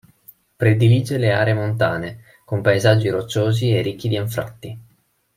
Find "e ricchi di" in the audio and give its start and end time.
3.69-4.17